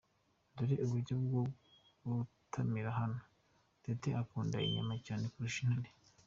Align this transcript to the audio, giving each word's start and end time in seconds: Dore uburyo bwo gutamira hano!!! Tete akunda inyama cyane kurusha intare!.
Dore 0.55 0.75
uburyo 0.85 1.13
bwo 1.23 1.41
gutamira 2.03 2.89
hano!!! 2.99 3.19
Tete 3.83 4.09
akunda 4.21 4.55
inyama 4.67 4.95
cyane 5.05 5.23
kurusha 5.33 5.59
intare!. 5.67 5.89